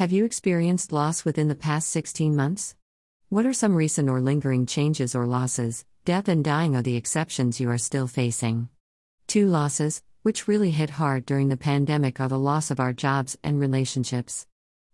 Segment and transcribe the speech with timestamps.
[0.00, 2.74] Have you experienced loss within the past 16 months?
[3.28, 5.84] What are some recent or lingering changes or losses?
[6.06, 8.70] Death and dying are the exceptions you are still facing.
[9.26, 13.36] Two losses, which really hit hard during the pandemic, are the loss of our jobs
[13.44, 14.46] and relationships.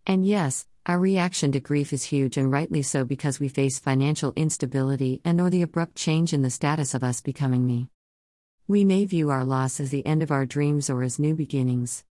[0.08, 4.32] And yes, our reaction to grief is huge and rightly so because we face financial
[4.34, 7.90] instability and or the abrupt change in the status of us becoming me.
[8.66, 12.02] We may view our loss as the end of our dreams or as new beginnings.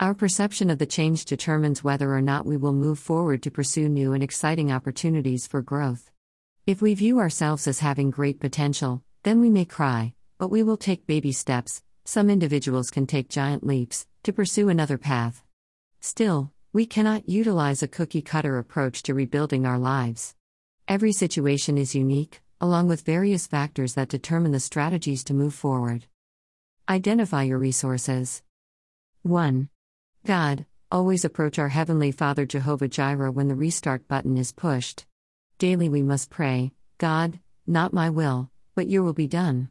[0.00, 3.88] Our perception of the change determines whether or not we will move forward to pursue
[3.88, 6.08] new and exciting opportunities for growth.
[6.66, 10.76] If we view ourselves as having great potential, then we may cry, but we will
[10.76, 11.82] take baby steps.
[12.04, 15.42] Some individuals can take giant leaps to pursue another path.
[15.98, 20.36] Still, we cannot utilize a cookie cutter approach to rebuilding our lives.
[20.86, 26.04] Every situation is unique, along with various factors that determine the strategies to move forward.
[26.88, 28.44] Identify your resources.
[29.22, 29.68] 1.
[30.28, 35.06] God, always approach our Heavenly Father Jehovah Jireh when the restart button is pushed.
[35.56, 39.70] Daily we must pray, God, not my will, but your will be done.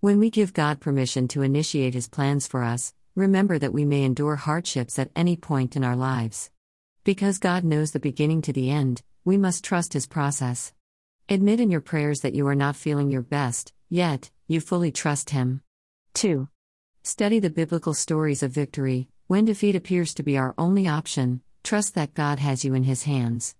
[0.00, 4.02] When we give God permission to initiate His plans for us, remember that we may
[4.02, 6.50] endure hardships at any point in our lives.
[7.04, 10.74] Because God knows the beginning to the end, we must trust His process.
[11.30, 15.30] Admit in your prayers that you are not feeling your best, yet, you fully trust
[15.30, 15.62] Him.
[16.12, 16.46] 2.
[17.02, 19.08] Study the biblical stories of victory.
[19.26, 23.04] When defeat appears to be our only option, trust that God has you in His
[23.04, 23.56] hands.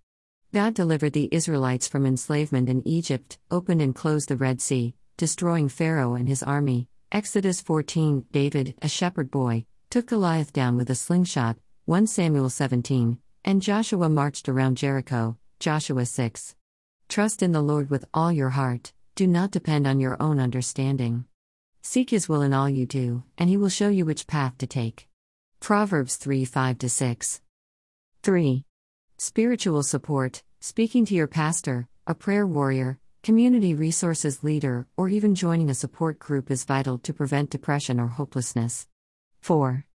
[0.52, 5.70] God delivered the Israelites from enslavement in Egypt, opened and closed the Red Sea, destroying
[5.70, 10.94] Pharaoh and his army, Exodus 14 David, a shepherd boy, took Goliath down with a
[10.94, 11.56] slingshot,
[11.86, 16.56] 1 Samuel 17, and Joshua marched around Jericho, Joshua 6.
[17.08, 21.24] Trust in the Lord with all your heart, do not depend on your own understanding.
[21.80, 24.66] Seek His will in all you do, and He will show you which path to
[24.66, 25.08] take.
[25.64, 27.40] Proverbs 3 5 6.
[28.22, 28.64] 3.
[29.16, 35.70] Spiritual support, speaking to your pastor, a prayer warrior, Community resources leader, or even joining
[35.70, 38.88] a support group is vital to prevent depression or hopelessness.
[39.40, 39.86] 4.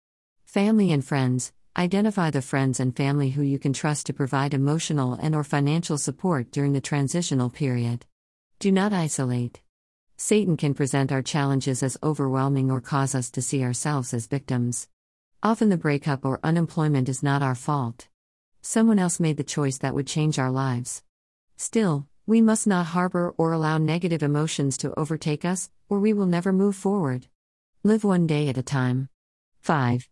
[0.43, 1.53] Family and friends.
[1.77, 5.99] Identify the friends and family who you can trust to provide emotional and or financial
[5.99, 8.07] support during the transitional period.
[8.57, 9.61] Do not isolate.
[10.17, 14.87] Satan can present our challenges as overwhelming or cause us to see ourselves as victims.
[15.41, 18.09] Often the breakup or unemployment is not our fault.
[18.61, 21.01] Someone else made the choice that would change our lives.
[21.55, 26.25] Still, we must not harbor or allow negative emotions to overtake us, or we will
[26.25, 27.27] never move forward.
[27.83, 29.07] Live one day at a time.
[29.61, 30.09] 5.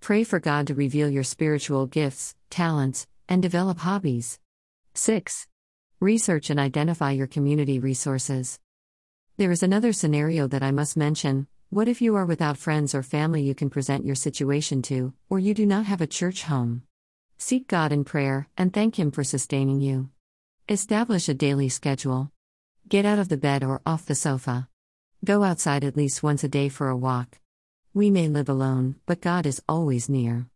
[0.00, 4.38] Pray for God to reveal your spiritual gifts, talents, and develop hobbies.
[4.94, 5.48] 6.
[5.98, 8.60] Research and identify your community resources.
[9.38, 11.48] There is another scenario that I must mention.
[11.70, 15.38] What if you are without friends or family you can present your situation to, or
[15.38, 16.80] you do not have a church home?
[17.36, 20.08] Seek God in prayer and thank Him for sustaining you.
[20.66, 22.32] Establish a daily schedule.
[22.88, 24.66] Get out of the bed or off the sofa.
[25.22, 27.38] Go outside at least once a day for a walk.
[27.92, 30.46] We may live alone, but God is always near.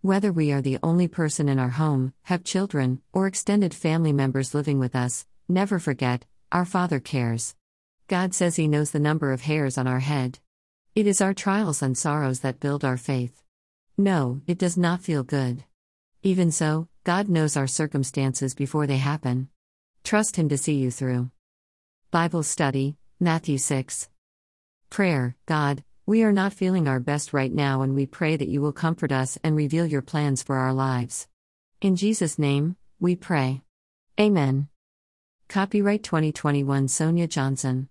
[0.00, 4.54] Whether we are the only person in our home, have children, or extended family members
[4.54, 7.54] living with us, never forget, our Father cares.
[8.08, 10.38] God says He knows the number of hairs on our head.
[10.94, 13.42] It is our trials and sorrows that build our faith.
[13.96, 15.64] No, it does not feel good.
[16.22, 19.48] Even so, God knows our circumstances before they happen.
[20.04, 21.30] Trust Him to see you through.
[22.10, 24.08] Bible Study, Matthew 6.
[24.90, 28.60] Prayer God, we are not feeling our best right now, and we pray that you
[28.60, 31.28] will comfort us and reveal your plans for our lives.
[31.80, 33.62] In Jesus' name, we pray.
[34.20, 34.68] Amen.
[35.48, 37.88] Copyright 2021 Sonia Johnson.